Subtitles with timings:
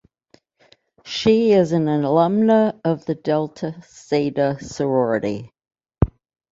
[1.05, 5.51] She is an alumna of the Delta Zeta sorority.